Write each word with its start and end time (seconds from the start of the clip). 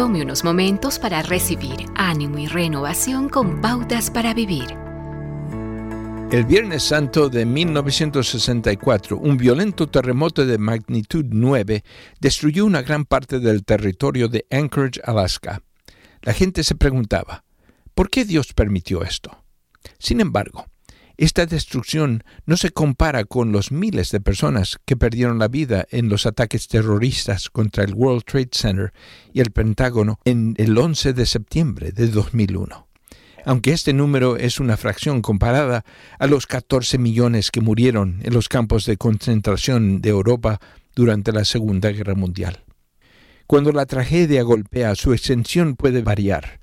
Tome 0.00 0.22
unos 0.22 0.44
momentos 0.44 0.98
para 0.98 1.20
recibir 1.20 1.84
ánimo 1.94 2.38
y 2.38 2.46
renovación 2.46 3.28
con 3.28 3.60
pautas 3.60 4.10
para 4.10 4.32
vivir. 4.32 4.74
El 6.32 6.46
Viernes 6.46 6.84
Santo 6.84 7.28
de 7.28 7.44
1964, 7.44 9.18
un 9.18 9.36
violento 9.36 9.90
terremoto 9.90 10.46
de 10.46 10.56
magnitud 10.56 11.26
9 11.28 11.84
destruyó 12.18 12.64
una 12.64 12.80
gran 12.80 13.04
parte 13.04 13.40
del 13.40 13.62
territorio 13.62 14.28
de 14.28 14.46
Anchorage, 14.50 15.02
Alaska. 15.04 15.60
La 16.22 16.32
gente 16.32 16.64
se 16.64 16.76
preguntaba, 16.76 17.44
¿por 17.94 18.08
qué 18.08 18.24
Dios 18.24 18.54
permitió 18.54 19.02
esto? 19.02 19.44
Sin 19.98 20.22
embargo, 20.22 20.64
esta 21.20 21.44
destrucción 21.44 22.24
no 22.46 22.56
se 22.56 22.70
compara 22.70 23.24
con 23.24 23.52
los 23.52 23.72
miles 23.72 24.10
de 24.10 24.22
personas 24.22 24.78
que 24.86 24.96
perdieron 24.96 25.38
la 25.38 25.48
vida 25.48 25.84
en 25.90 26.08
los 26.08 26.24
ataques 26.24 26.66
terroristas 26.66 27.50
contra 27.50 27.84
el 27.84 27.92
World 27.92 28.24
Trade 28.24 28.48
Center 28.52 28.94
y 29.34 29.40
el 29.40 29.50
Pentágono 29.50 30.18
en 30.24 30.54
el 30.56 30.78
11 30.78 31.12
de 31.12 31.26
septiembre 31.26 31.92
de 31.92 32.06
2001. 32.06 32.88
Aunque 33.44 33.72
este 33.72 33.92
número 33.92 34.38
es 34.38 34.60
una 34.60 34.78
fracción 34.78 35.20
comparada 35.20 35.84
a 36.18 36.26
los 36.26 36.46
14 36.46 36.96
millones 36.96 37.50
que 37.50 37.60
murieron 37.60 38.20
en 38.22 38.32
los 38.32 38.48
campos 38.48 38.86
de 38.86 38.96
concentración 38.96 40.00
de 40.00 40.08
Europa 40.08 40.58
durante 40.94 41.32
la 41.32 41.44
Segunda 41.44 41.90
Guerra 41.90 42.14
Mundial. 42.14 42.64
Cuando 43.46 43.72
la 43.72 43.84
tragedia 43.84 44.42
golpea, 44.42 44.94
su 44.94 45.12
extensión 45.12 45.76
puede 45.76 46.00
variar, 46.00 46.60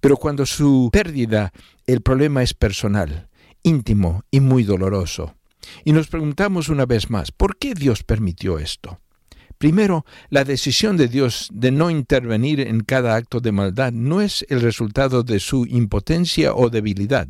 pero 0.00 0.16
cuando 0.16 0.46
su 0.46 0.90
pérdida, 0.92 1.52
el 1.86 2.00
problema 2.00 2.42
es 2.42 2.54
personal 2.54 3.29
íntimo 3.62 4.24
y 4.30 4.40
muy 4.40 4.64
doloroso. 4.64 5.34
Y 5.84 5.92
nos 5.92 6.08
preguntamos 6.08 6.68
una 6.68 6.86
vez 6.86 7.10
más, 7.10 7.32
¿por 7.32 7.56
qué 7.56 7.74
Dios 7.74 8.02
permitió 8.02 8.58
esto? 8.58 9.00
Primero, 9.58 10.06
la 10.30 10.44
decisión 10.44 10.96
de 10.96 11.08
Dios 11.08 11.48
de 11.52 11.70
no 11.70 11.90
intervenir 11.90 12.60
en 12.60 12.80
cada 12.80 13.14
acto 13.14 13.40
de 13.40 13.52
maldad 13.52 13.92
no 13.92 14.22
es 14.22 14.46
el 14.48 14.62
resultado 14.62 15.22
de 15.22 15.38
su 15.38 15.66
impotencia 15.66 16.54
o 16.54 16.70
debilidad. 16.70 17.28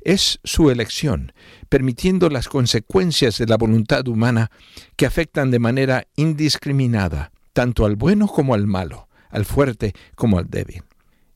Es 0.00 0.40
su 0.42 0.70
elección, 0.70 1.32
permitiendo 1.68 2.28
las 2.28 2.48
consecuencias 2.48 3.38
de 3.38 3.46
la 3.46 3.56
voluntad 3.56 4.08
humana 4.08 4.50
que 4.96 5.06
afectan 5.06 5.52
de 5.52 5.60
manera 5.60 6.08
indiscriminada 6.16 7.30
tanto 7.52 7.84
al 7.84 7.96
bueno 7.96 8.26
como 8.26 8.54
al 8.54 8.66
malo, 8.66 9.08
al 9.30 9.44
fuerte 9.44 9.92
como 10.14 10.38
al 10.38 10.48
débil. 10.48 10.82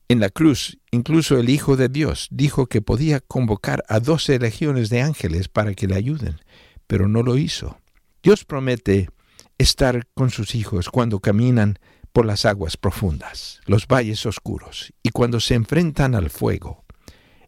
En 0.09 0.21
la 0.21 0.29
cruz, 0.29 0.79
incluso 0.91 1.37
el 1.37 1.49
Hijo 1.49 1.75
de 1.75 1.89
Dios 1.89 2.29
dijo 2.31 2.67
que 2.67 2.81
podía 2.81 3.19
convocar 3.19 3.83
a 3.89 3.99
doce 3.99 4.39
legiones 4.39 4.89
de 4.89 5.01
ángeles 5.01 5.49
para 5.49 5.73
que 5.73 5.85
le 5.85 5.95
ayuden, 5.95 6.39
pero 6.87 7.09
no 7.09 7.23
lo 7.23 7.37
hizo. 7.37 7.81
Dios 8.23 8.45
promete 8.45 9.09
estar 9.57 10.07
con 10.13 10.29
sus 10.29 10.55
hijos 10.55 10.89
cuando 10.89 11.19
caminan 11.19 11.77
por 12.13 12.25
las 12.25 12.45
aguas 12.45 12.77
profundas, 12.77 13.59
los 13.65 13.85
valles 13.85 14.25
oscuros, 14.25 14.93
y 15.03 15.09
cuando 15.09 15.41
se 15.41 15.55
enfrentan 15.55 16.15
al 16.15 16.29
fuego. 16.29 16.85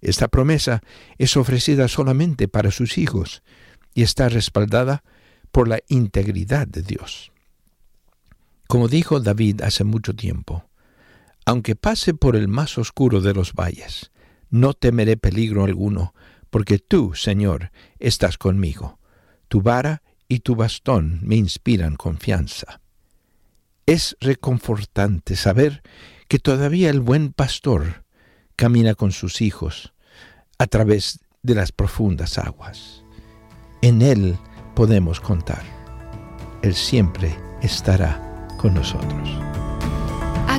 Esta 0.01 0.27
promesa 0.27 0.81
es 1.17 1.37
ofrecida 1.37 1.87
solamente 1.87 2.49
para 2.49 2.71
sus 2.71 2.97
hijos 2.97 3.41
y 3.93 4.03
está 4.03 4.27
respaldada 4.27 5.03
por 5.51 5.67
la 5.67 5.79
integridad 5.87 6.67
de 6.67 6.81
Dios. 6.81 7.31
Como 8.67 8.87
dijo 8.87 9.19
David 9.19 9.61
hace 9.61 9.83
mucho 9.83 10.13
tiempo, 10.13 10.68
aunque 11.49 11.75
pase 11.75 12.13
por 12.13 12.35
el 12.35 12.47
más 12.47 12.77
oscuro 12.77 13.21
de 13.21 13.33
los 13.33 13.53
valles, 13.53 14.11
no 14.51 14.75
temeré 14.75 15.17
peligro 15.17 15.63
alguno, 15.63 16.13
porque 16.51 16.77
tú, 16.77 17.15
Señor, 17.15 17.71
estás 17.97 18.37
conmigo. 18.37 18.99
Tu 19.47 19.59
vara 19.59 20.03
y 20.27 20.41
tu 20.41 20.55
bastón 20.55 21.21
me 21.23 21.37
inspiran 21.37 21.95
confianza. 21.95 22.81
Es 23.87 24.15
reconfortante 24.19 25.35
saber 25.35 25.81
que 26.27 26.37
todavía 26.37 26.91
el 26.91 26.99
buen 26.99 27.33
pastor 27.33 28.05
camina 28.55 28.93
con 28.93 29.11
sus 29.11 29.41
hijos 29.41 29.95
a 30.59 30.67
través 30.67 31.19
de 31.41 31.55
las 31.55 31.71
profundas 31.71 32.37
aguas. 32.37 33.03
En 33.81 34.03
Él 34.03 34.37
podemos 34.75 35.19
contar. 35.19 35.63
Él 36.61 36.75
siempre 36.75 37.35
estará 37.63 38.47
con 38.59 38.75
nosotros. 38.75 39.58